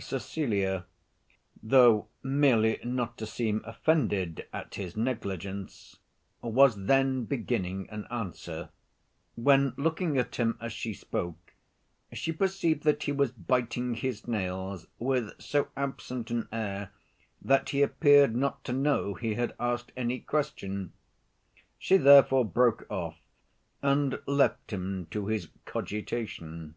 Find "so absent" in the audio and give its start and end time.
15.38-16.30